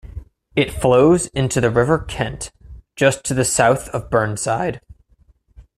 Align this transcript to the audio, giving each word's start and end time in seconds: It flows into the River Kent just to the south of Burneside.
It 0.55 0.71
flows 0.73 1.27
into 1.27 1.61
the 1.61 1.69
River 1.69 1.99
Kent 1.99 2.51
just 2.95 3.23
to 3.25 3.35
the 3.35 3.45
south 3.45 3.87
of 3.89 4.09
Burneside. 4.09 4.81